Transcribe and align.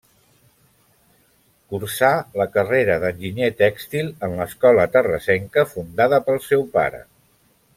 Cursà 1.73 2.09
la 2.41 2.47
carrera 2.55 2.95
d'enginyer 3.03 3.49
tèxtil 3.59 4.09
en 4.29 4.33
l'escola 4.41 4.89
terrassenca 4.97 5.67
fundada 5.75 6.25
pel 6.31 6.41
seu 6.49 6.65
pare. 6.79 7.05